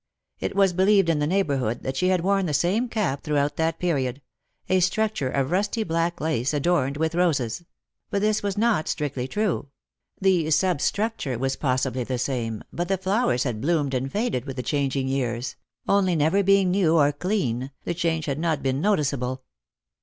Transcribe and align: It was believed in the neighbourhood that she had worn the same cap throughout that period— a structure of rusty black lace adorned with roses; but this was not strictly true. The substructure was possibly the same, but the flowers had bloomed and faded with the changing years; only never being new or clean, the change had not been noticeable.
It 0.39 0.55
was 0.55 0.73
believed 0.73 1.09
in 1.09 1.19
the 1.19 1.27
neighbourhood 1.27 1.83
that 1.83 1.95
she 1.95 2.07
had 2.07 2.21
worn 2.21 2.47
the 2.47 2.55
same 2.55 2.89
cap 2.89 3.21
throughout 3.21 3.55
that 3.57 3.77
period— 3.77 4.19
a 4.67 4.79
structure 4.79 5.29
of 5.29 5.51
rusty 5.51 5.83
black 5.83 6.19
lace 6.19 6.55
adorned 6.55 6.97
with 6.97 7.13
roses; 7.13 7.63
but 8.09 8.19
this 8.19 8.41
was 8.41 8.57
not 8.57 8.87
strictly 8.87 9.27
true. 9.27 9.67
The 10.19 10.49
substructure 10.49 11.37
was 11.37 11.55
possibly 11.55 12.03
the 12.03 12.17
same, 12.17 12.63
but 12.73 12.87
the 12.87 12.97
flowers 12.97 13.43
had 13.43 13.61
bloomed 13.61 13.93
and 13.93 14.11
faded 14.11 14.45
with 14.45 14.55
the 14.55 14.63
changing 14.63 15.07
years; 15.07 15.55
only 15.87 16.15
never 16.15 16.41
being 16.41 16.71
new 16.71 16.97
or 16.97 17.11
clean, 17.11 17.69
the 17.83 17.93
change 17.93 18.25
had 18.25 18.39
not 18.39 18.63
been 18.63 18.81
noticeable. 18.81 19.43